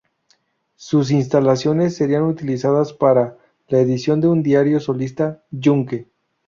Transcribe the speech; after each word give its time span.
Sus 0.77 1.11
instalaciones 1.11 1.95
serían 1.95 2.23
utilizadas 2.23 2.91
para 2.91 3.37
la 3.67 3.77
edición 3.77 4.19
de 4.19 4.29
un 4.29 4.41
diario 4.41 4.79
socialista, 4.79 5.43
"Yunque". 5.51 6.07